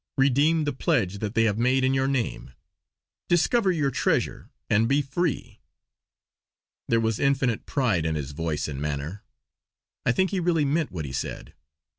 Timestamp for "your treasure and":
3.71-4.87